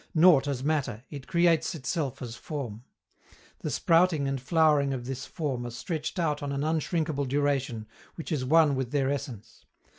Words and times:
Nought 0.15 0.47
as 0.47 0.63
matter, 0.63 1.03
it 1.11 1.27
creates 1.27 1.75
itself 1.75 2.23
as 2.23 2.35
form. 2.35 2.83
The 3.59 3.69
sprouting 3.69 4.27
and 4.27 4.41
flowering 4.41 4.95
of 4.95 5.05
this 5.05 5.27
form 5.27 5.63
are 5.63 5.69
stretched 5.69 6.17
out 6.17 6.41
on 6.41 6.51
an 6.51 6.63
unshrinkable 6.63 7.25
duration, 7.25 7.85
which 8.15 8.31
is 8.31 8.43
one 8.43 8.73
with 8.75 8.89
their 8.89 9.11
essence. 9.11 9.63